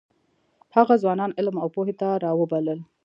[0.75, 2.79] هغه ځوانان علم او پوهې ته راوبلل.